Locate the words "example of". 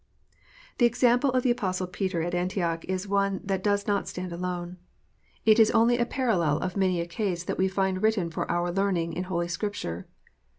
0.87-1.43